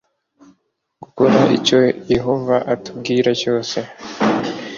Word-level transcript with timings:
gukora 1.01 1.39
icyo 1.57 1.79
yehova 2.13 2.55
atubwira 2.73 3.29
cyose 3.41 3.77